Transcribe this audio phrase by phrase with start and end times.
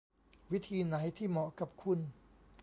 [0.51, 1.99] วิธีไหนที่เหมาะกับคุณ